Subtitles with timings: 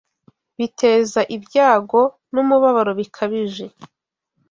[0.57, 2.01] biteza ibyago
[2.33, 3.65] n’umubabaro bikabije